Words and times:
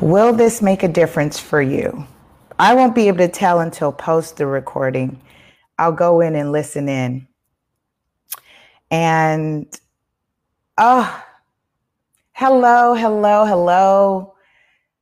Will 0.00 0.32
this 0.32 0.62
make 0.62 0.84
a 0.84 0.88
difference 0.88 1.40
for 1.40 1.60
you? 1.60 2.06
I 2.56 2.72
won't 2.76 2.94
be 2.94 3.08
able 3.08 3.18
to 3.18 3.28
tell 3.28 3.58
until 3.58 3.90
post 3.90 4.36
the 4.36 4.46
recording. 4.46 5.20
I'll 5.76 5.90
go 5.90 6.20
in 6.20 6.36
and 6.36 6.52
listen 6.52 6.88
in. 6.88 7.26
And 8.92 9.66
oh, 10.76 11.24
hello, 12.32 12.94
hello, 12.94 13.44
hello. 13.44 14.34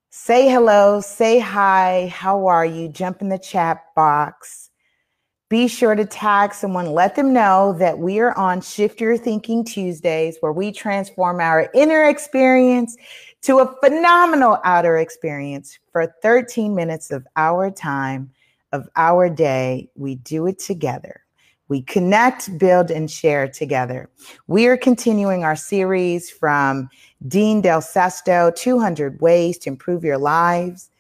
Say 0.09 0.49
hello, 0.49 1.03
say 1.03 1.41
hi. 1.41 2.11
How 2.11 2.47
are 2.47 2.65
you? 2.65 2.89
Jump 2.89 3.21
in 3.21 3.29
the 3.29 3.39
chat 3.39 3.85
box. 3.95 4.71
Be 5.51 5.69
sure 5.69 5.95
to 5.95 6.05
tag 6.05 6.55
someone, 6.55 6.87
let 6.87 7.15
them 7.15 7.33
know 7.33 7.77
that 7.79 7.99
we 7.99 8.19
are 8.19 8.37
on 8.37 8.61
Shift 8.61 9.01
Your 9.01 9.17
Thinking 9.17 9.63
Tuesdays, 9.63 10.39
where 10.41 10.53
we 10.53 10.73
transform 10.73 11.39
our 11.39 11.71
inner 11.73 12.05
experience 12.05 12.97
to 13.47 13.61
a 13.61 13.77
phenomenal 13.81 14.59
outer 14.65 14.99
experience 14.99 15.79
for 15.93 16.13
13 16.21 16.75
minutes 16.75 17.13
of 17.13 17.25
our 17.37 17.71
time, 17.71 18.29
of 18.73 18.89
our 18.97 19.31
day. 19.31 19.89
We 19.95 20.17
do 20.17 20.49
it 20.49 20.59
together. 20.59 21.21
We 21.69 21.83
connect, 21.83 22.59
build, 22.59 22.91
and 22.91 23.09
share 23.09 23.47
together. 23.47 24.11
We 24.49 24.67
are 24.67 24.77
continuing 24.77 25.45
our 25.45 25.55
series 25.55 26.29
from 26.29 26.89
Dean 27.29 27.61
Del 27.61 27.83
Sesto 27.83 28.51
200 28.51 29.21
Ways 29.21 29.59
to 29.59 29.71
Improve 29.71 30.03
Your 30.03 30.19
Lives. 30.19 30.91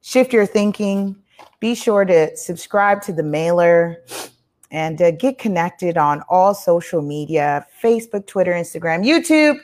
Shift 0.00 0.32
your 0.32 0.46
thinking. 0.46 1.16
Be 1.58 1.74
sure 1.74 2.04
to 2.04 2.36
subscribe 2.36 3.02
to 3.02 3.12
the 3.12 3.24
mailer 3.24 4.04
and 4.70 5.02
uh, 5.02 5.10
get 5.10 5.38
connected 5.38 5.98
on 5.98 6.22
all 6.28 6.54
social 6.54 7.02
media 7.02 7.66
Facebook, 7.82 8.28
Twitter, 8.28 8.52
Instagram, 8.52 9.04
YouTube 9.04 9.58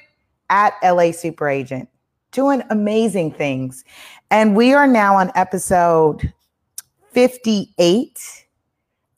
at 0.49 0.75
LA 0.83 1.13
Super 1.13 1.49
Agent 1.49 1.89
doing 2.33 2.63
amazing 2.71 3.33
things. 3.33 3.85
And 4.31 4.55
we 4.57 4.73
are 4.73 4.87
now 4.87 5.17
on 5.17 5.33
episode 5.35 6.33
58. 7.13 8.47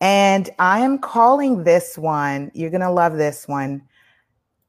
And 0.00 0.50
I 0.58 0.80
am 0.80 0.98
calling 0.98 1.64
this 1.64 1.96
one, 1.96 2.50
you're 2.54 2.70
going 2.70 2.80
to 2.80 2.90
love 2.90 3.16
this 3.16 3.46
one, 3.46 3.82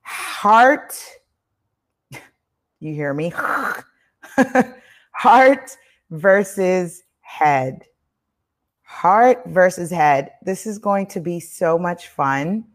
Heart. 0.04 0.94
You 2.80 2.94
hear 2.94 3.14
me? 3.14 3.34
Heart 5.12 5.78
versus 6.12 7.04
head. 7.22 7.86
Heart 8.84 9.44
versus 9.48 9.90
head. 9.90 10.32
This 10.44 10.68
is 10.68 10.78
going 10.78 11.08
to 11.08 11.20
be 11.20 11.40
so 11.40 11.80
much 11.80 12.10
fun. 12.10 12.66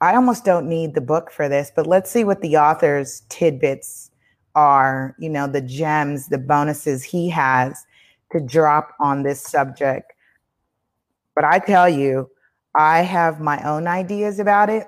I 0.00 0.14
almost 0.14 0.44
don't 0.44 0.68
need 0.68 0.94
the 0.94 1.00
book 1.00 1.32
for 1.32 1.48
this, 1.48 1.72
but 1.74 1.86
let's 1.86 2.10
see 2.10 2.22
what 2.22 2.42
the 2.42 2.58
author's 2.58 3.22
tidbits 3.28 4.10
are, 4.54 5.14
you 5.18 5.28
know, 5.28 5.46
the 5.46 5.60
gems, 5.60 6.28
the 6.28 6.38
bonuses 6.38 7.02
he 7.02 7.28
has 7.28 7.84
to 8.32 8.40
drop 8.40 8.94
on 9.00 9.22
this 9.22 9.42
subject. 9.42 10.12
But 11.34 11.44
I 11.44 11.58
tell 11.58 11.88
you, 11.88 12.28
I 12.74 13.02
have 13.02 13.40
my 13.40 13.62
own 13.62 13.86
ideas 13.86 14.38
about 14.38 14.70
it. 14.70 14.86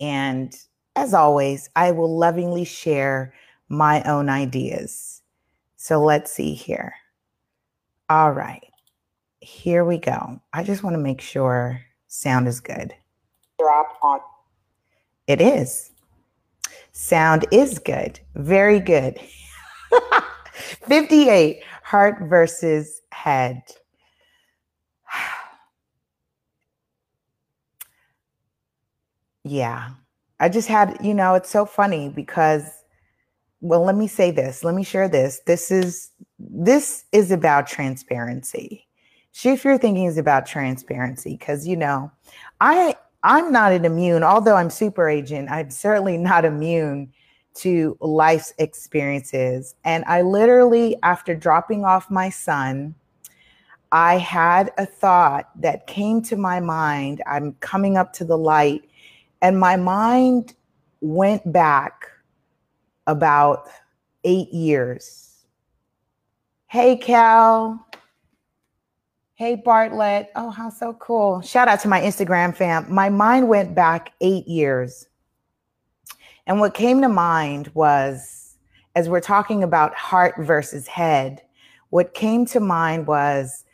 And 0.00 0.54
as 0.94 1.14
always, 1.14 1.70
I 1.76 1.92
will 1.92 2.16
lovingly 2.16 2.64
share 2.64 3.32
my 3.68 4.02
own 4.02 4.28
ideas. 4.28 5.22
So 5.76 6.02
let's 6.02 6.32
see 6.32 6.54
here. 6.54 6.94
All 8.08 8.32
right, 8.32 8.64
here 9.40 9.84
we 9.84 9.98
go. 9.98 10.40
I 10.52 10.62
just 10.62 10.82
want 10.82 10.94
to 10.94 10.98
make 10.98 11.20
sure 11.20 11.80
sound 12.08 12.48
is 12.48 12.60
good. 12.60 12.94
Drop 13.58 13.98
on. 14.02 14.20
It 15.26 15.40
is. 15.40 15.90
Sound 16.92 17.46
is 17.50 17.78
good. 17.78 18.20
Very 18.34 18.80
good. 18.80 19.18
58, 20.88 21.62
heart 21.82 22.28
versus 22.28 23.02
head. 23.12 23.62
yeah. 29.44 29.90
I 30.38 30.48
just 30.48 30.68
had, 30.68 30.98
you 31.02 31.14
know, 31.14 31.34
it's 31.34 31.50
so 31.50 31.64
funny 31.64 32.10
because 32.10 32.70
well, 33.60 33.84
let 33.84 33.96
me 33.96 34.06
say 34.06 34.30
this. 34.30 34.62
Let 34.62 34.74
me 34.74 34.84
share 34.84 35.08
this. 35.08 35.40
This 35.46 35.70
is 35.70 36.10
this 36.38 37.04
is 37.12 37.30
about 37.30 37.66
transparency. 37.66 38.86
Shift 39.32 39.64
your 39.64 39.78
thinking 39.78 40.04
is 40.04 40.18
about 40.18 40.46
transparency 40.46 41.36
because 41.36 41.66
you 41.66 41.76
know, 41.76 42.10
I 42.60 42.96
I'm 43.26 43.50
not 43.50 43.72
an 43.72 43.84
immune, 43.84 44.22
although 44.22 44.54
I'm 44.54 44.70
super 44.70 45.08
agent, 45.08 45.50
I'm 45.50 45.70
certainly 45.70 46.16
not 46.30 46.44
immune 46.44 47.12
to 47.56 47.96
life's 48.00 48.54
experiences. 48.58 49.74
And 49.84 50.04
I 50.04 50.22
literally, 50.22 50.96
after 51.02 51.34
dropping 51.34 51.84
off 51.84 52.10
my 52.10 52.30
son, 52.30 52.94
I 53.90 54.18
had 54.18 54.72
a 54.78 54.86
thought 54.86 55.50
that 55.60 55.86
came 55.86 56.22
to 56.22 56.36
my 56.36 56.60
mind. 56.60 57.22
I'm 57.26 57.54
coming 57.54 57.96
up 57.96 58.12
to 58.14 58.24
the 58.24 58.38
light, 58.38 58.84
and 59.42 59.58
my 59.58 59.76
mind 59.76 60.54
went 61.00 61.50
back 61.52 62.08
about 63.06 63.68
eight 64.24 64.52
years. 64.52 65.46
Hey, 66.68 66.96
Cal. 66.96 67.85
Hey, 69.36 69.54
Bartlett. 69.54 70.30
Oh, 70.34 70.48
how 70.48 70.70
so 70.70 70.94
cool. 70.94 71.42
Shout 71.42 71.68
out 71.68 71.80
to 71.80 71.88
my 71.88 72.00
Instagram 72.00 72.56
fam. 72.56 72.86
My 72.88 73.10
mind 73.10 73.48
went 73.48 73.74
back 73.74 74.14
eight 74.22 74.48
years. 74.48 75.08
And 76.46 76.58
what 76.58 76.72
came 76.72 77.02
to 77.02 77.10
mind 77.10 77.70
was, 77.74 78.56
as 78.94 79.10
we're 79.10 79.20
talking 79.20 79.62
about 79.62 79.94
heart 79.94 80.36
versus 80.38 80.86
head, 80.86 81.42
what 81.90 82.14
came 82.14 82.46
to 82.46 82.60
mind 82.60 83.06
was, 83.06 83.66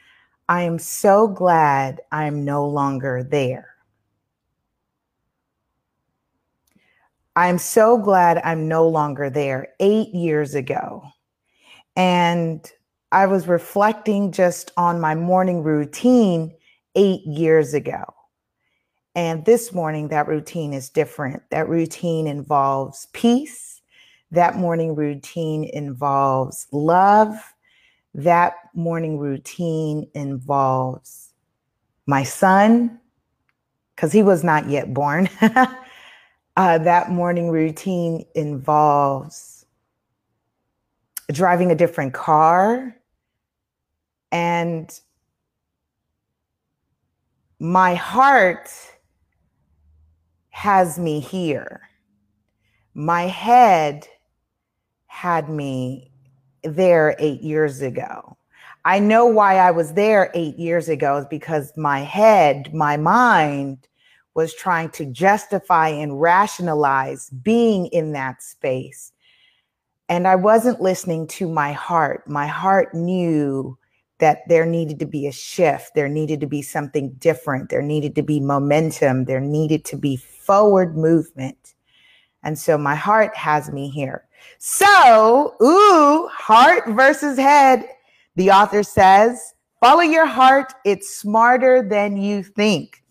I 0.48 0.62
am 0.62 0.80
so 0.80 1.28
glad 1.28 2.00
I'm 2.10 2.44
no 2.44 2.66
longer 2.66 3.22
there. 3.22 3.68
I'm 7.36 7.58
so 7.58 7.98
glad 7.98 8.42
I'm 8.44 8.66
no 8.66 8.88
longer 8.88 9.30
there 9.30 9.68
eight 9.78 10.12
years 10.12 10.56
ago. 10.56 11.04
And 11.94 12.68
I 13.12 13.26
was 13.26 13.46
reflecting 13.46 14.32
just 14.32 14.72
on 14.78 14.98
my 14.98 15.14
morning 15.14 15.62
routine 15.62 16.54
eight 16.94 17.20
years 17.26 17.74
ago. 17.74 18.02
And 19.14 19.44
this 19.44 19.74
morning, 19.74 20.08
that 20.08 20.26
routine 20.26 20.72
is 20.72 20.88
different. 20.88 21.42
That 21.50 21.68
routine 21.68 22.26
involves 22.26 23.08
peace. 23.12 23.82
That 24.30 24.56
morning 24.56 24.94
routine 24.94 25.68
involves 25.74 26.66
love. 26.72 27.34
That 28.14 28.54
morning 28.74 29.18
routine 29.18 30.08
involves 30.14 31.34
my 32.06 32.22
son, 32.22 32.98
because 33.94 34.10
he 34.10 34.22
was 34.22 34.42
not 34.42 34.70
yet 34.70 34.94
born. 34.94 35.28
uh, 36.56 36.78
that 36.78 37.10
morning 37.10 37.50
routine 37.50 38.24
involves 38.34 39.66
driving 41.30 41.70
a 41.70 41.74
different 41.74 42.14
car 42.14 42.96
and 44.32 44.98
my 47.60 47.94
heart 47.94 48.70
has 50.50 50.98
me 50.98 51.20
here. 51.20 51.82
My 52.94 53.22
head 53.22 54.08
had 55.06 55.48
me 55.48 56.10
there 56.64 57.14
eight 57.18 57.42
years 57.42 57.82
ago. 57.82 58.36
I 58.84 58.98
know 58.98 59.26
why 59.26 59.58
I 59.58 59.70
was 59.70 59.92
there 59.92 60.30
eight 60.34 60.58
years 60.58 60.88
ago 60.88 61.18
is 61.18 61.26
because 61.26 61.72
my 61.76 62.00
head, 62.00 62.74
my 62.74 62.96
mind 62.96 63.86
was 64.34 64.54
trying 64.54 64.90
to 64.90 65.04
justify 65.04 65.88
and 65.88 66.20
rationalize 66.20 67.30
being 67.30 67.86
in 67.88 68.12
that 68.12 68.42
space. 68.42 69.12
And 70.08 70.26
I 70.26 70.36
wasn't 70.36 70.80
listening 70.80 71.26
to 71.28 71.48
my 71.48 71.72
heart. 71.72 72.28
My 72.28 72.46
heart 72.46 72.94
knew 72.94 73.78
that 74.22 74.46
there 74.46 74.64
needed 74.64 75.00
to 75.00 75.04
be 75.04 75.26
a 75.26 75.32
shift. 75.32 75.96
There 75.96 76.08
needed 76.08 76.38
to 76.42 76.46
be 76.46 76.62
something 76.62 77.10
different. 77.14 77.70
There 77.70 77.82
needed 77.82 78.14
to 78.14 78.22
be 78.22 78.38
momentum. 78.38 79.24
There 79.24 79.40
needed 79.40 79.84
to 79.86 79.96
be 79.96 80.16
forward 80.16 80.96
movement. 80.96 81.74
And 82.44 82.56
so 82.56 82.78
my 82.78 82.94
heart 82.94 83.36
has 83.36 83.72
me 83.72 83.88
here. 83.88 84.24
So, 84.58 85.56
ooh, 85.60 86.28
heart 86.28 86.84
versus 86.90 87.36
head. 87.36 87.84
The 88.36 88.52
author 88.52 88.84
says, 88.84 89.54
follow 89.80 90.02
your 90.02 90.26
heart. 90.26 90.72
It's 90.84 91.12
smarter 91.12 91.82
than 91.82 92.16
you 92.16 92.44
think. 92.44 93.02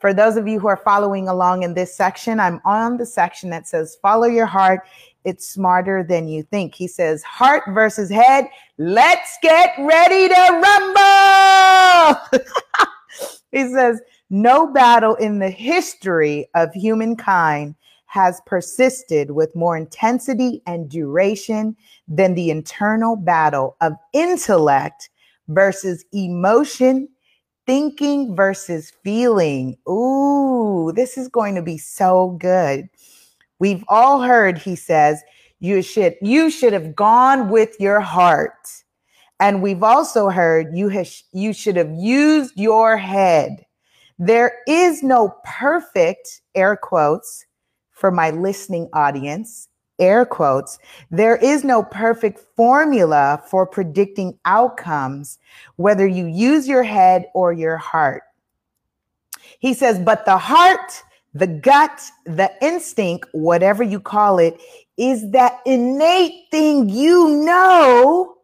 For 0.00 0.12
those 0.12 0.36
of 0.36 0.46
you 0.46 0.60
who 0.60 0.68
are 0.68 0.76
following 0.76 1.28
along 1.28 1.62
in 1.62 1.72
this 1.72 1.96
section, 1.96 2.38
I'm 2.38 2.60
on 2.66 2.98
the 2.98 3.06
section 3.06 3.48
that 3.50 3.66
says, 3.66 3.98
Follow 4.00 4.28
your 4.28 4.46
heart. 4.46 4.82
It's 5.28 5.46
smarter 5.46 6.02
than 6.02 6.26
you 6.26 6.42
think. 6.42 6.74
He 6.74 6.88
says, 6.88 7.22
Heart 7.22 7.64
versus 7.68 8.08
head. 8.10 8.48
Let's 8.78 9.36
get 9.42 9.74
ready 9.78 10.28
to 10.28 10.60
rumble. 12.32 12.42
he 13.52 13.70
says, 13.70 14.00
No 14.30 14.72
battle 14.72 15.16
in 15.16 15.38
the 15.38 15.50
history 15.50 16.48
of 16.54 16.72
humankind 16.72 17.74
has 18.06 18.40
persisted 18.46 19.32
with 19.32 19.54
more 19.54 19.76
intensity 19.76 20.62
and 20.66 20.88
duration 20.88 21.76
than 22.08 22.34
the 22.34 22.50
internal 22.50 23.16
battle 23.16 23.76
of 23.82 23.92
intellect 24.14 25.10
versus 25.48 26.06
emotion 26.12 27.06
thinking 27.66 28.34
versus 28.34 28.94
feeling. 29.04 29.76
Ooh, 29.86 30.90
this 30.96 31.18
is 31.18 31.28
going 31.28 31.54
to 31.54 31.60
be 31.60 31.76
so 31.76 32.30
good. 32.40 32.88
We've 33.58 33.84
all 33.88 34.22
heard 34.22 34.58
he 34.58 34.76
says 34.76 35.22
you 35.60 35.82
should 35.82 36.16
you 36.22 36.50
should 36.50 36.72
have 36.72 36.94
gone 36.94 37.48
with 37.48 37.76
your 37.80 38.00
heart. 38.00 38.68
And 39.40 39.62
we've 39.62 39.82
also 39.82 40.30
heard 40.30 40.76
you 40.76 40.88
has, 40.88 41.22
you 41.32 41.52
should 41.52 41.76
have 41.76 41.92
used 41.92 42.54
your 42.56 42.96
head. 42.96 43.64
There 44.18 44.58
is 44.66 45.02
no 45.02 45.36
perfect 45.44 46.40
air 46.56 46.76
quotes 46.76 47.46
for 47.92 48.10
my 48.10 48.30
listening 48.30 48.88
audience 48.92 49.68
air 49.98 50.24
quotes, 50.24 50.78
there 51.10 51.36
is 51.36 51.64
no 51.64 51.82
perfect 51.82 52.40
formula 52.56 53.42
for 53.46 53.66
predicting 53.66 54.38
outcomes, 54.44 55.38
whether 55.76 56.06
you 56.06 56.26
use 56.26 56.68
your 56.68 56.82
head 56.82 57.26
or 57.34 57.52
your 57.52 57.76
heart. 57.76 58.22
He 59.58 59.74
says, 59.74 59.98
but 59.98 60.24
the 60.24 60.38
heart, 60.38 61.02
the 61.34 61.46
gut, 61.46 62.00
the 62.24 62.50
instinct, 62.62 63.28
whatever 63.32 63.82
you 63.82 64.00
call 64.00 64.38
it, 64.38 64.60
is 64.96 65.30
that 65.30 65.60
innate 65.66 66.50
thing 66.50 66.88
you 66.88 67.28
know. 67.44 68.36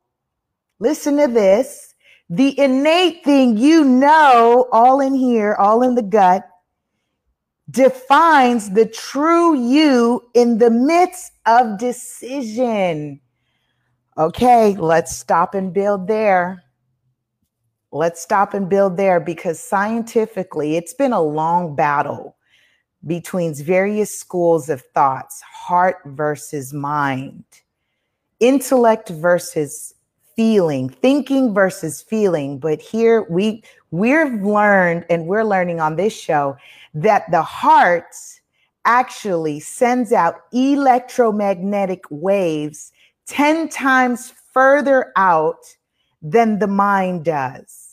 Listen 0.78 1.16
to 1.16 1.26
this. 1.26 1.94
The 2.30 2.58
innate 2.58 3.24
thing 3.24 3.56
you 3.56 3.84
know, 3.84 4.68
all 4.72 5.00
in 5.00 5.14
here, 5.14 5.54
all 5.54 5.82
in 5.82 5.94
the 5.94 6.02
gut, 6.02 6.48
defines 7.70 8.70
the 8.70 8.86
true 8.86 9.54
you 9.58 10.22
in 10.34 10.58
the 10.58 10.70
midst 10.70 11.32
of 11.46 11.78
decision. 11.78 13.20
Okay, 14.16 14.76
let's 14.76 15.16
stop 15.16 15.54
and 15.54 15.72
build 15.72 16.06
there. 16.06 16.62
Let's 17.90 18.22
stop 18.22 18.54
and 18.54 18.68
build 18.68 18.96
there 18.96 19.20
because 19.20 19.60
scientifically, 19.60 20.76
it's 20.76 20.94
been 20.94 21.12
a 21.12 21.22
long 21.22 21.76
battle 21.76 22.36
between 23.06 23.54
various 23.54 24.16
schools 24.18 24.68
of 24.68 24.82
thoughts 24.94 25.40
heart 25.42 25.98
versus 26.06 26.72
mind, 26.72 27.44
intellect 28.40 29.08
versus 29.08 29.94
feeling, 30.36 30.88
thinking 30.88 31.54
versus 31.54 32.02
feeling. 32.02 32.58
But 32.58 32.80
here 32.80 33.22
we 33.30 33.62
we've 33.90 34.42
learned 34.42 35.06
and 35.08 35.26
we're 35.26 35.44
learning 35.44 35.80
on 35.80 35.96
this 35.96 36.18
show 36.18 36.56
that 36.94 37.30
the 37.30 37.42
heart 37.42 38.14
actually 38.84 39.60
sends 39.60 40.12
out 40.12 40.42
electromagnetic 40.52 42.04
waves 42.10 42.92
10 43.26 43.68
times 43.68 44.32
further 44.52 45.12
out 45.16 45.64
than 46.20 46.58
the 46.58 46.66
mind 46.66 47.24
does. 47.24 47.83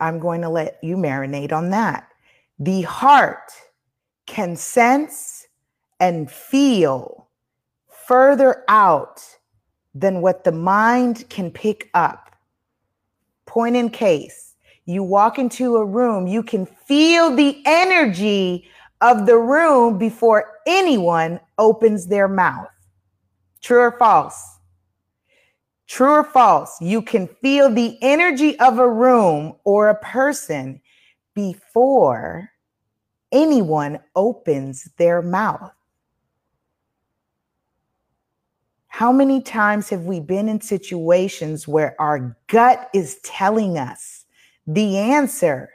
I'm 0.00 0.18
going 0.18 0.40
to 0.42 0.48
let 0.48 0.78
you 0.82 0.96
marinate 0.96 1.52
on 1.52 1.70
that. 1.70 2.08
The 2.58 2.82
heart 2.82 3.52
can 4.26 4.56
sense 4.56 5.46
and 5.98 6.30
feel 6.30 7.28
further 8.06 8.64
out 8.68 9.22
than 9.94 10.20
what 10.20 10.44
the 10.44 10.52
mind 10.52 11.28
can 11.28 11.50
pick 11.50 11.90
up. 11.94 12.36
Point 13.46 13.76
in 13.76 13.90
case 13.90 14.54
you 14.86 15.02
walk 15.02 15.38
into 15.38 15.76
a 15.76 15.84
room, 15.84 16.26
you 16.26 16.42
can 16.42 16.66
feel 16.66 17.34
the 17.34 17.62
energy 17.66 18.68
of 19.00 19.26
the 19.26 19.38
room 19.38 19.98
before 19.98 20.58
anyone 20.66 21.40
opens 21.58 22.06
their 22.06 22.28
mouth. 22.28 22.68
True 23.60 23.80
or 23.80 23.98
false? 23.98 24.59
True 25.90 26.12
or 26.12 26.24
false? 26.24 26.80
You 26.80 27.02
can 27.02 27.28
feel 27.42 27.68
the 27.68 27.98
energy 28.00 28.58
of 28.60 28.78
a 28.78 28.88
room 28.88 29.54
or 29.64 29.88
a 29.88 30.00
person 30.00 30.80
before 31.34 32.48
anyone 33.32 33.98
opens 34.14 34.88
their 34.96 35.20
mouth. 35.20 35.72
How 38.86 39.12
many 39.12 39.42
times 39.42 39.88
have 39.90 40.02
we 40.02 40.20
been 40.20 40.48
in 40.48 40.60
situations 40.60 41.68
where 41.68 42.00
our 42.00 42.36
gut 42.48 42.88
is 42.94 43.18
telling 43.22 43.76
us 43.76 44.20
the 44.74 44.98
answer. 44.98 45.68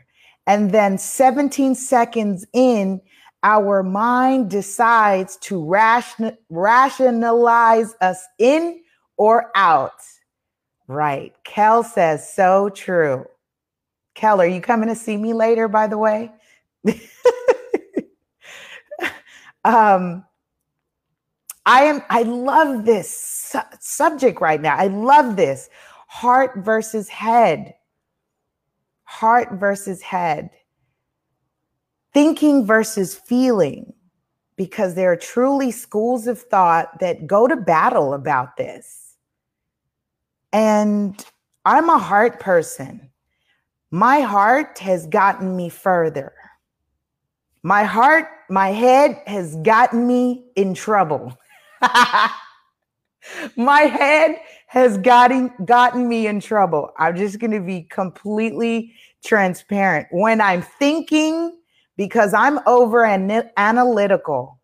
And 0.47 0.71
then 0.71 0.97
17 0.97 1.75
seconds 1.75 2.45
in, 2.53 3.01
our 3.43 3.83
mind 3.83 4.49
decides 4.49 5.37
to 5.37 5.63
ration- 5.63 6.37
rationalize 6.49 7.93
us 8.01 8.23
in 8.39 8.81
or 9.17 9.51
out. 9.55 10.01
Right. 10.87 11.33
Kel 11.43 11.83
says, 11.83 12.31
so 12.31 12.69
true. 12.69 13.25
Kel, 14.13 14.39
are 14.41 14.47
you 14.47 14.61
coming 14.61 14.89
to 14.89 14.95
see 14.95 15.17
me 15.17 15.33
later, 15.33 15.67
by 15.67 15.87
the 15.87 15.97
way? 15.97 16.31
um, 19.65 20.23
I 21.65 21.83
am, 21.83 22.01
I 22.09 22.21
love 22.23 22.85
this 22.85 23.09
su- 23.09 23.59
subject 23.79 24.39
right 24.41 24.61
now. 24.61 24.75
I 24.75 24.87
love 24.87 25.35
this 25.35 25.69
heart 26.07 26.57
versus 26.57 27.09
head 27.09 27.73
heart 29.05 29.53
versus 29.53 30.01
head, 30.01 30.49
thinking 32.13 32.65
versus 32.65 33.15
feeling, 33.15 33.93
because 34.57 34.95
there 34.95 35.11
are 35.11 35.17
truly 35.17 35.71
schools 35.71 36.27
of 36.27 36.41
thought 36.41 36.99
that 36.99 37.27
go 37.27 37.47
to 37.47 37.55
battle 37.55 38.13
about 38.13 38.57
this. 38.57 39.04
And 40.55 41.21
I'm 41.65 41.89
a 41.89 41.97
heart 41.97 42.39
person. 42.39 43.11
My 43.91 44.21
heart 44.21 44.79
has 44.79 45.05
gotten 45.05 45.53
me 45.57 45.67
further. 45.67 46.31
My 47.61 47.83
heart, 47.83 48.29
my 48.49 48.69
head 48.69 49.21
has 49.27 49.57
gotten 49.57 50.07
me 50.07 50.45
in 50.55 50.73
trouble. 50.73 51.37
my 53.57 53.81
head 53.81 54.37
has 54.67 54.97
gotten 54.99 55.51
gotten 55.65 56.07
me 56.07 56.25
in 56.25 56.39
trouble. 56.39 56.93
I'm 56.97 57.17
just 57.17 57.39
going 57.39 57.51
to 57.51 57.59
be 57.59 57.81
completely 57.81 58.93
transparent. 59.25 60.07
When 60.11 60.39
I'm 60.39 60.61
thinking 60.61 61.59
because 61.97 62.33
I'm 62.33 62.61
over 62.65 63.03
an- 63.03 63.49
analytical. 63.57 64.54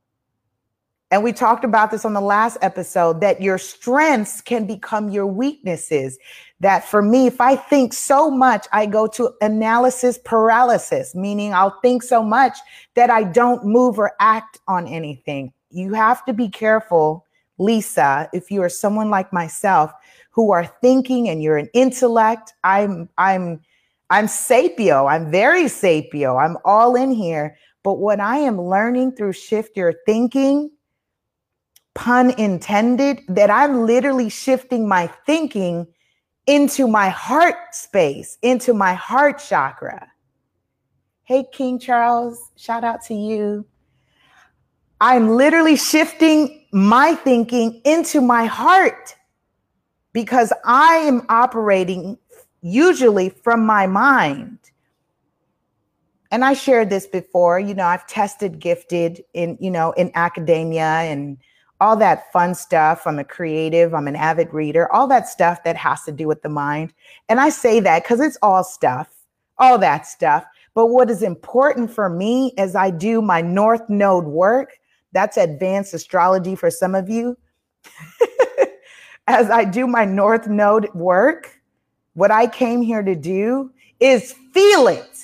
And 1.11 1.23
we 1.23 1.33
talked 1.33 1.65
about 1.65 1.91
this 1.91 2.05
on 2.05 2.13
the 2.13 2.21
last 2.21 2.57
episode 2.61 3.21
that 3.21 3.41
your 3.41 3.57
strengths 3.57 4.41
can 4.41 4.65
become 4.65 5.09
your 5.09 5.27
weaknesses. 5.27 6.17
That 6.61 6.85
for 6.85 7.01
me, 7.01 7.27
if 7.27 7.41
I 7.41 7.55
think 7.55 7.93
so 7.93 8.31
much, 8.31 8.65
I 8.71 8.85
go 8.85 9.07
to 9.07 9.33
analysis 9.41 10.19
paralysis, 10.23 11.13
meaning 11.13 11.53
I'll 11.53 11.79
think 11.81 12.01
so 12.01 12.23
much 12.23 12.57
that 12.95 13.09
I 13.09 13.23
don't 13.23 13.65
move 13.65 13.99
or 13.99 14.13
act 14.19 14.59
on 14.67 14.87
anything. 14.87 15.51
You 15.69 15.93
have 15.93 16.23
to 16.25 16.33
be 16.33 16.47
careful 16.47 17.25
Lisa, 17.61 18.27
if 18.33 18.49
you 18.49 18.63
are 18.63 18.69
someone 18.69 19.09
like 19.09 19.31
myself 19.31 19.93
who 20.31 20.51
are 20.51 20.65
thinking 20.65 21.29
and 21.29 21.43
you're 21.43 21.57
an 21.57 21.69
intellect, 21.73 22.53
I'm 22.63 23.07
I'm 23.17 23.61
I'm 24.09 24.25
sapio. 24.25 25.09
I'm 25.09 25.31
very 25.31 25.65
sapio. 25.65 26.43
I'm 26.43 26.57
all 26.65 26.95
in 26.95 27.11
here. 27.11 27.57
But 27.83 27.99
what 27.99 28.19
I 28.19 28.37
am 28.37 28.59
learning 28.59 29.13
through 29.13 29.33
shift 29.33 29.77
your 29.77 29.93
thinking, 30.05 30.71
pun 31.93 32.31
intended, 32.31 33.21
that 33.27 33.49
I'm 33.49 33.85
literally 33.85 34.29
shifting 34.29 34.87
my 34.87 35.07
thinking 35.25 35.87
into 36.47 36.87
my 36.87 37.09
heart 37.09 37.55
space, 37.73 38.37
into 38.41 38.73
my 38.73 38.93
heart 38.93 39.41
chakra. 39.47 40.07
Hey, 41.23 41.45
King 41.51 41.79
Charles, 41.79 42.51
shout 42.55 42.83
out 42.83 43.01
to 43.03 43.13
you. 43.13 43.65
I'm 44.99 45.29
literally 45.29 45.75
shifting 45.75 46.65
my 46.71 47.15
thinking 47.15 47.81
into 47.85 48.21
my 48.21 48.45
heart 48.45 49.15
because 50.13 50.53
I 50.65 50.95
am 50.95 51.25
operating 51.29 52.17
usually 52.61 53.29
from 53.29 53.65
my 53.65 53.87
mind. 53.87 54.59
And 56.31 56.45
I 56.45 56.53
shared 56.53 56.89
this 56.89 57.07
before, 57.07 57.59
you 57.59 57.73
know, 57.73 57.85
I've 57.85 58.07
tested 58.07 58.59
gifted 58.59 59.23
in, 59.33 59.57
you 59.59 59.71
know, 59.71 59.91
in 59.93 60.11
academia 60.15 60.83
and 60.83 61.37
all 61.81 61.97
that 61.97 62.31
fun 62.31 62.53
stuff. 62.53 63.07
I'm 63.07 63.17
a 63.17 63.23
creative, 63.23 63.93
I'm 63.95 64.07
an 64.07 64.15
avid 64.15 64.53
reader, 64.53 64.89
all 64.93 65.07
that 65.07 65.27
stuff 65.27 65.63
that 65.63 65.75
has 65.75 66.03
to 66.03 66.11
do 66.11 66.27
with 66.27 66.43
the 66.43 66.49
mind. 66.49 66.93
And 67.27 67.39
I 67.39 67.49
say 67.49 67.79
that 67.79 68.03
because 68.03 68.19
it's 68.19 68.37
all 68.43 68.63
stuff, 68.63 69.09
all 69.57 69.79
that 69.79 70.05
stuff. 70.05 70.45
But 70.75 70.87
what 70.87 71.09
is 71.09 71.23
important 71.23 71.91
for 71.91 72.07
me 72.07 72.53
as 72.57 72.75
I 72.75 72.91
do 72.91 73.21
my 73.21 73.41
North 73.41 73.89
Node 73.89 74.25
work, 74.25 74.77
that's 75.11 75.37
advanced 75.37 75.95
astrology 75.95 76.55
for 76.55 76.69
some 76.69 76.93
of 76.93 77.09
you. 77.09 77.35
as 79.27 79.49
I 79.49 79.65
do 79.65 79.87
my 79.87 80.05
North 80.05 80.47
Node 80.47 80.93
work, 80.93 81.59
what 82.13 82.29
I 82.29 82.45
came 82.45 82.83
here 82.83 83.01
to 83.01 83.15
do 83.15 83.71
is 83.99 84.35
feel 84.53 84.87
it. 84.87 85.17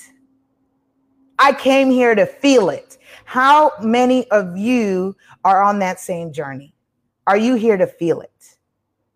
I 1.38 1.52
came 1.52 1.90
here 1.90 2.14
to 2.14 2.26
feel 2.26 2.68
it. 2.70 2.98
How 3.24 3.72
many 3.82 4.28
of 4.30 4.56
you 4.56 5.16
are 5.44 5.62
on 5.62 5.78
that 5.80 6.00
same 6.00 6.32
journey? 6.32 6.74
Are 7.26 7.36
you 7.36 7.54
here 7.54 7.76
to 7.76 7.86
feel 7.86 8.20
it? 8.20 8.56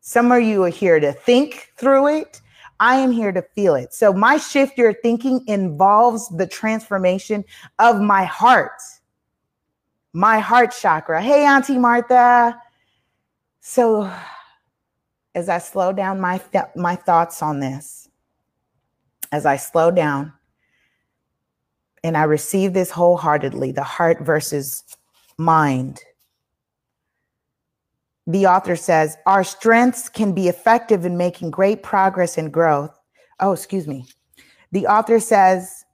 Some 0.00 0.30
of 0.32 0.42
you 0.42 0.64
are 0.64 0.68
here 0.68 1.00
to 1.00 1.12
think 1.12 1.72
through 1.76 2.08
it. 2.08 2.40
I 2.78 2.96
am 2.96 3.12
here 3.12 3.32
to 3.32 3.42
feel 3.42 3.74
it. 3.74 3.94
So, 3.94 4.12
my 4.12 4.36
shift 4.36 4.76
your 4.76 4.92
thinking 4.92 5.44
involves 5.46 6.28
the 6.28 6.46
transformation 6.46 7.44
of 7.78 8.00
my 8.00 8.24
heart, 8.24 8.82
my 10.12 10.40
heart 10.40 10.74
chakra. 10.78 11.22
Hey, 11.22 11.46
Auntie 11.46 11.78
Martha. 11.78 12.60
So, 13.60 14.12
as 15.34 15.48
I 15.48 15.58
slow 15.58 15.92
down 15.92 16.20
my, 16.20 16.38
th- 16.38 16.64
my 16.74 16.96
thoughts 16.96 17.40
on 17.40 17.60
this, 17.60 18.08
as 19.30 19.46
I 19.46 19.56
slow 19.56 19.90
down 19.90 20.32
and 22.04 22.16
I 22.16 22.25
receive 22.25 22.73
this 22.73 22.90
wholeheartedly 22.90 23.73
the 23.73 23.82
heart 23.82 24.21
versus 24.21 24.85
mind. 25.38 26.00
The 28.26 28.47
author 28.47 28.76
says, 28.76 29.16
Our 29.26 29.44
strengths 29.44 30.09
can 30.09 30.32
be 30.32 30.49
effective 30.49 31.04
in 31.04 31.16
making 31.16 31.50
great 31.50 31.82
progress 31.82 32.38
and 32.38 32.52
growth. 32.52 32.97
Oh, 33.40 33.52
excuse 33.52 33.87
me. 33.87 34.06
The 34.71 34.87
author 34.87 35.21
says, 35.21 35.85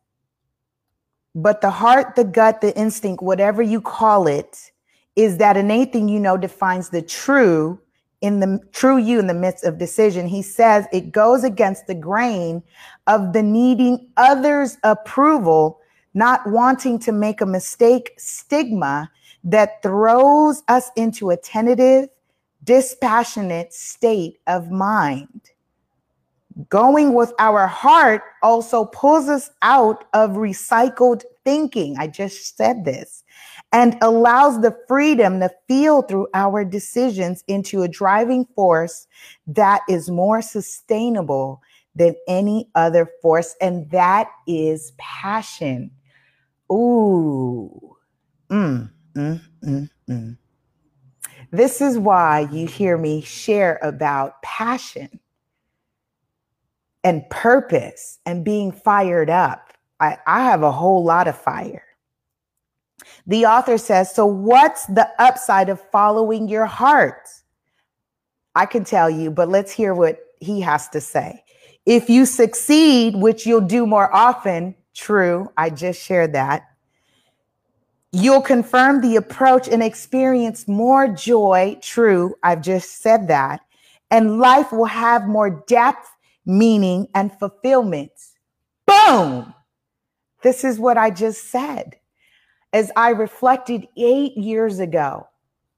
But 1.35 1.61
the 1.61 1.71
heart, 1.71 2.17
the 2.17 2.25
gut, 2.25 2.61
the 2.61 2.77
instinct, 2.77 3.23
whatever 3.23 3.63
you 3.63 3.81
call 3.81 4.27
it, 4.27 4.71
is 5.17 5.39
that 5.39 5.57
innate 5.57 5.93
thing 5.93 6.09
you 6.09 6.21
know 6.21 6.37
defines 6.37 6.91
the 6.91 7.03
true 7.03 7.81
in 8.21 8.41
the 8.41 8.61
true 8.73 8.99
you 8.99 9.19
in 9.19 9.27
the 9.27 9.35
midst 9.35 9.65
of 9.65 9.79
decision. 9.79 10.27
He 10.27 10.43
says 10.43 10.87
it 10.93 11.13
goes 11.13 11.45
against 11.45 11.87
the 11.87 11.95
grain 11.95 12.63
of 13.07 13.33
the 13.33 13.43
needing 13.43 14.11
others' 14.17 14.77
approval, 14.83 15.81
not 16.15 16.47
wanting 16.47 16.99
to 17.01 17.13
make 17.13 17.41
a 17.41 17.47
mistake 17.47 18.15
stigma 18.19 19.11
that 19.45 19.83
throws 19.83 20.63
us 20.69 20.91
into 20.97 21.31
a 21.31 21.37
tentative, 21.37 22.09
dispassionate 22.65 23.73
state 23.73 24.39
of 24.47 24.71
mind. 24.71 25.51
Going 26.69 27.15
with 27.15 27.33
our 27.39 27.69
heart 27.69 28.23
also 28.43 28.87
pulls 28.87 29.29
us 29.29 29.51
out 29.63 30.07
of 30.13 30.31
recycled 30.31 31.23
thinking. 31.45 31.97
I 31.99 32.09
just 32.09 32.57
said 32.57 32.85
this 32.85 33.23
and 33.73 33.97
allows 34.03 34.61
the 34.61 34.77
freedom 34.89 35.41
to 35.41 35.51
feel 35.69 36.03
through 36.03 36.27
our 36.35 36.65
decisions 36.65 37.45
into 37.47 37.83
a 37.83 37.89
driving 37.89 38.45
force 38.57 39.07
that 39.47 39.83
is 39.89 40.11
more 40.11 40.43
sustainable 40.43 41.63
than 41.95 42.15
any 42.27 42.69
other 42.75 43.11
force, 43.21 43.55
and 43.61 43.91
that 43.91 44.29
is 44.47 44.93
passion. 44.99 45.91
Ooh. 46.73 47.97
Mm, 48.51 48.91
mm, 49.15 49.41
mm, 49.65 49.91
mm. 50.09 50.39
This 51.51 51.81
is 51.81 51.99
why 51.99 52.49
you 52.53 52.67
hear 52.67 52.99
me 52.99 53.23
share 53.23 53.79
about 53.83 54.43
passion 54.43 55.21
and 57.05 57.29
purpose 57.31 58.19
and 58.27 58.45
being 58.45 58.73
fired 58.73 59.31
up. 59.31 59.73
I, 60.01 60.19
I 60.27 60.45
have 60.45 60.63
a 60.63 60.73
whole 60.73 61.05
lot 61.05 61.27
of 61.27 61.39
fire. 61.39 61.85
The 63.27 63.47
author 63.47 63.79
says, 63.79 64.15
So, 64.15 64.27
what's 64.27 64.87
the 64.87 65.09
upside 65.19 65.69
of 65.69 65.81
following 65.91 66.49
your 66.49 66.67
heart? 66.67 67.29
I 68.55 68.67
can 68.67 68.85
tell 68.85 69.09
you, 69.09 69.31
but 69.31 69.49
let's 69.49 69.73
hear 69.73 69.95
what 69.95 70.19
he 70.41 70.61
has 70.61 70.89
to 70.91 71.01
say. 71.01 71.45
If 71.87 72.11
you 72.11 72.27
succeed, 72.27 73.17
which 73.17 73.47
you'll 73.47 73.61
do 73.61 73.87
more 73.87 74.15
often, 74.15 74.75
true, 74.99 75.51
I 75.57 75.71
just 75.71 76.03
shared 76.03 76.33
that. 76.35 76.63
You'll 78.13 78.43
confirm 78.43 79.01
the 79.01 79.17
approach 79.17 79.69
and 79.69 79.83
experience 79.83 80.67
more 80.67 81.09
joy, 81.09 81.79
true, 81.83 82.35
I've 82.43 82.63
just 82.63 83.03
said 83.03 83.29
that. 83.29 83.61
And 84.11 84.39
life 84.39 84.73
will 84.73 84.87
have 84.87 85.29
more 85.29 85.63
depth, 85.67 86.09
meaning, 86.47 87.07
and 87.15 87.31
fulfillment. 87.39 88.13
Boom! 88.87 89.55
This 90.43 90.65
is 90.65 90.79
what 90.79 90.97
I 90.97 91.11
just 91.11 91.51
said 91.51 91.97
as 92.73 92.93
I 92.97 93.11
reflected 93.11 93.87
eight 93.97 94.37
years 94.37 94.79
ago 94.79 95.27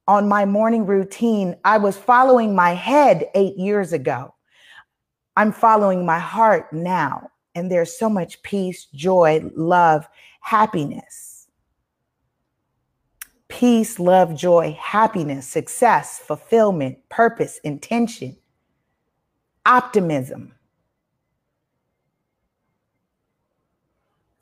on 0.08 0.28
my 0.28 0.44
morning 0.44 0.86
routine, 0.86 1.56
I 1.64 1.78
was 1.78 1.96
following 1.96 2.54
my 2.54 2.70
head 2.70 3.26
eight 3.34 3.56
years 3.56 3.92
ago. 3.92 4.34
I'm 5.36 5.52
following 5.52 6.04
my 6.04 6.18
heart 6.18 6.72
now. 6.72 7.29
And 7.54 7.70
there's 7.70 7.98
so 7.98 8.08
much 8.08 8.42
peace, 8.42 8.86
joy, 8.94 9.42
love, 9.56 10.08
happiness. 10.40 11.48
Peace, 13.48 13.98
love, 13.98 14.36
joy, 14.36 14.78
happiness, 14.80 15.46
success, 15.46 16.20
fulfillment, 16.20 16.98
purpose, 17.08 17.58
intention, 17.64 18.36
optimism. 19.66 20.54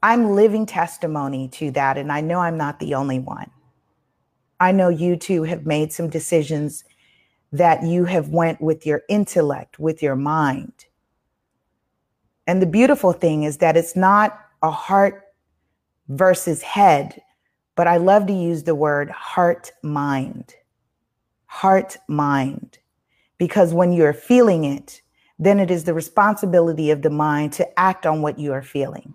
I'm 0.02 0.34
living 0.34 0.66
testimony 0.66 1.48
to 1.48 1.70
that. 1.72 1.98
And 1.98 2.12
I 2.12 2.20
know 2.20 2.40
I'm 2.40 2.56
not 2.56 2.78
the 2.78 2.94
only 2.94 3.18
one. 3.18 3.50
I 4.60 4.72
know 4.72 4.88
you 4.88 5.16
too 5.16 5.44
have 5.44 5.66
made 5.66 5.92
some 5.92 6.08
decisions 6.08 6.84
that 7.52 7.82
you 7.82 8.04
have 8.04 8.28
went 8.28 8.60
with 8.60 8.84
your 8.84 9.02
intellect, 9.08 9.78
with 9.78 10.02
your 10.02 10.16
mind. 10.16 10.84
And 12.49 12.62
the 12.62 12.67
beautiful 12.67 13.12
thing 13.12 13.43
is 13.43 13.59
that 13.59 13.76
it's 13.76 13.95
not 13.95 14.40
a 14.62 14.71
heart 14.71 15.23
versus 16.09 16.62
head, 16.62 17.21
but 17.76 17.87
I 17.87 17.99
love 17.99 18.26
to 18.26 18.33
use 18.33 18.64
the 18.64 18.75
word 18.75 19.11
heart 19.11 19.71
mind. 19.83 20.55
Heart 21.45 21.99
mind. 22.09 22.78
Because 23.37 23.75
when 23.75 23.93
you're 23.93 24.14
feeling 24.14 24.64
it, 24.64 25.02
then 25.38 25.61
it 25.61 25.71
is 25.71 25.85
the 25.85 25.93
responsibility 25.93 26.90
of 26.90 27.02
the 27.02 27.11
mind 27.11 27.52
to 27.52 27.78
act 27.78 28.07
on 28.07 28.23
what 28.23 28.38
you 28.38 28.55
are 28.55 28.62
feeling. 28.62 29.14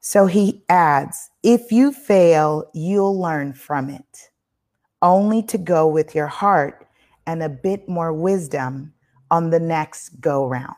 So 0.00 0.24
he 0.24 0.64
adds, 0.70 1.30
if 1.42 1.70
you 1.70 1.92
fail, 1.92 2.70
you'll 2.72 3.20
learn 3.20 3.52
from 3.52 3.90
it, 3.90 4.30
only 5.02 5.42
to 5.42 5.58
go 5.58 5.86
with 5.86 6.14
your 6.14 6.26
heart 6.26 6.86
and 7.26 7.42
a 7.42 7.50
bit 7.50 7.86
more 7.86 8.14
wisdom 8.14 8.94
on 9.30 9.50
the 9.50 9.60
next 9.60 10.20
go 10.20 10.46
round. 10.46 10.74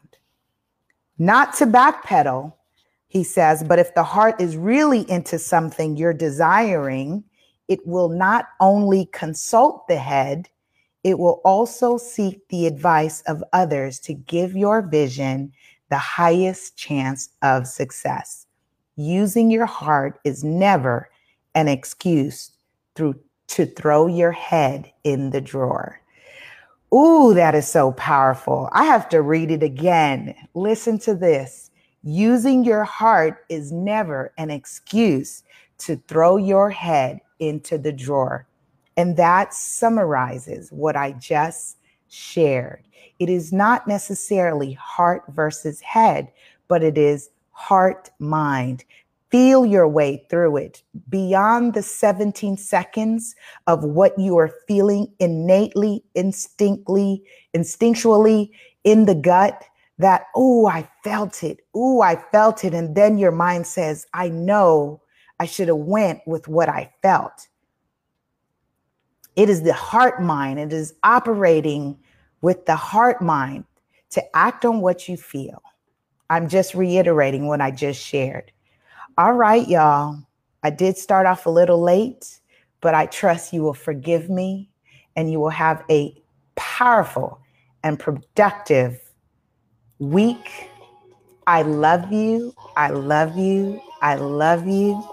Not 1.18 1.54
to 1.56 1.66
backpedal, 1.66 2.52
he 3.08 3.24
says, 3.24 3.64
but 3.64 3.78
if 3.78 3.94
the 3.94 4.04
heart 4.04 4.40
is 4.40 4.56
really 4.56 5.10
into 5.10 5.38
something 5.38 5.96
you're 5.96 6.12
desiring, 6.12 7.24
it 7.66 7.86
will 7.86 8.08
not 8.08 8.48
only 8.60 9.06
consult 9.12 9.88
the 9.88 9.96
head, 9.96 10.48
it 11.04 11.18
will 11.18 11.40
also 11.44 11.96
seek 11.96 12.46
the 12.48 12.66
advice 12.66 13.22
of 13.22 13.42
others 13.52 13.98
to 14.00 14.14
give 14.14 14.56
your 14.56 14.82
vision 14.82 15.52
the 15.90 15.98
highest 15.98 16.76
chance 16.76 17.30
of 17.42 17.66
success 17.66 18.46
using 18.98 19.48
your 19.48 19.64
heart 19.64 20.18
is 20.24 20.42
never 20.42 21.08
an 21.54 21.68
excuse 21.68 22.50
through 22.94 23.14
to 23.46 23.64
throw 23.64 24.08
your 24.08 24.32
head 24.32 24.92
in 25.04 25.30
the 25.30 25.40
drawer. 25.40 26.00
Ooh, 26.94 27.34
that 27.34 27.54
is 27.54 27.68
so 27.68 27.92
powerful. 27.92 28.68
I 28.72 28.84
have 28.84 29.08
to 29.10 29.20
read 29.20 29.50
it 29.50 29.62
again. 29.62 30.34
Listen 30.54 30.98
to 31.00 31.14
this. 31.14 31.70
Using 32.02 32.64
your 32.64 32.84
heart 32.84 33.44
is 33.50 33.72
never 33.72 34.32
an 34.38 34.50
excuse 34.50 35.42
to 35.78 35.96
throw 36.08 36.38
your 36.38 36.70
head 36.70 37.20
into 37.40 37.76
the 37.76 37.92
drawer. 37.92 38.46
And 38.96 39.16
that 39.16 39.52
summarizes 39.52 40.70
what 40.72 40.96
I 40.96 41.12
just 41.12 41.76
shared. 42.08 42.84
It 43.18 43.28
is 43.28 43.52
not 43.52 43.86
necessarily 43.86 44.72
heart 44.72 45.24
versus 45.28 45.80
head, 45.80 46.32
but 46.68 46.82
it 46.82 46.96
is 46.96 47.30
heart 47.50 48.10
mind. 48.18 48.84
Feel 49.30 49.66
your 49.66 49.86
way 49.86 50.24
through 50.30 50.56
it 50.56 50.82
beyond 51.10 51.74
the 51.74 51.82
17 51.82 52.56
seconds 52.56 53.34
of 53.66 53.84
what 53.84 54.18
you 54.18 54.38
are 54.38 54.54
feeling 54.66 55.12
innately, 55.18 56.02
instinctly, 56.14 57.22
instinctually 57.54 58.50
in 58.84 59.04
the 59.04 59.14
gut 59.14 59.64
that, 59.98 60.26
oh, 60.34 60.66
I 60.66 60.88
felt 61.04 61.42
it. 61.42 61.60
Oh, 61.74 62.00
I 62.00 62.16
felt 62.32 62.64
it. 62.64 62.72
And 62.72 62.94
then 62.96 63.18
your 63.18 63.32
mind 63.32 63.66
says, 63.66 64.06
I 64.14 64.30
know 64.30 65.02
I 65.40 65.46
should 65.46 65.68
have 65.68 65.76
went 65.76 66.20
with 66.26 66.48
what 66.48 66.68
I 66.68 66.90
felt. 67.02 67.48
It 69.36 69.50
is 69.50 69.62
the 69.62 69.74
heart 69.74 70.22
mind. 70.22 70.58
It 70.58 70.72
is 70.72 70.94
operating 71.02 71.98
with 72.40 72.64
the 72.66 72.76
heart 72.76 73.20
mind 73.20 73.64
to 74.10 74.36
act 74.36 74.64
on 74.64 74.80
what 74.80 75.08
you 75.08 75.16
feel. 75.16 75.62
I'm 76.30 76.48
just 76.48 76.74
reiterating 76.74 77.46
what 77.46 77.60
I 77.60 77.70
just 77.70 78.04
shared. 78.04 78.52
All 79.18 79.32
right, 79.32 79.66
y'all. 79.66 80.16
I 80.62 80.70
did 80.70 80.96
start 80.96 81.26
off 81.26 81.46
a 81.46 81.50
little 81.50 81.82
late, 81.82 82.38
but 82.80 82.94
I 82.94 83.06
trust 83.06 83.52
you 83.52 83.64
will 83.64 83.74
forgive 83.74 84.30
me 84.30 84.70
and 85.16 85.28
you 85.28 85.40
will 85.40 85.48
have 85.48 85.82
a 85.90 86.14
powerful 86.54 87.40
and 87.82 87.98
productive 87.98 89.00
week. 89.98 90.70
I 91.48 91.62
love 91.62 92.12
you. 92.12 92.54
I 92.76 92.90
love 92.90 93.36
you. 93.36 93.82
I 94.02 94.14
love 94.14 94.68
you. 94.68 95.04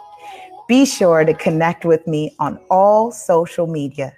Be 0.67 0.85
sure 0.85 1.25
to 1.25 1.33
connect 1.33 1.83
with 1.83 2.05
me 2.05 2.35
on 2.37 2.59
all 2.69 3.11
social 3.11 3.65
media 3.65 4.13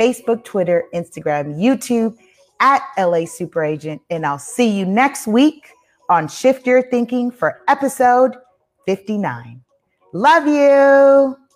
Facebook, 0.00 0.42
Twitter, 0.42 0.86
Instagram, 0.92 1.56
YouTube 1.56 2.16
at 2.58 2.82
LA 2.98 3.24
Super 3.24 3.62
Agent. 3.62 4.02
And 4.10 4.26
I'll 4.26 4.40
see 4.40 4.68
you 4.68 4.84
next 4.84 5.28
week 5.28 5.68
on 6.08 6.26
Shift 6.26 6.66
Your 6.66 6.82
Thinking 6.82 7.30
for 7.30 7.60
episode 7.68 8.34
59. 8.88 9.60
Love 10.14 10.46
you. 10.46 11.47